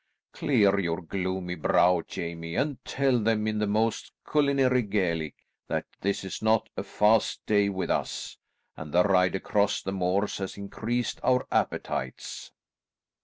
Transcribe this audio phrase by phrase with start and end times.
[0.33, 5.35] Clear your gloomy brow, Jamie, and tell them in the most culinary Gaelic
[5.67, 8.35] that this is not a fast day with us,
[8.75, 12.51] and the ride across the moors has increased our appetites."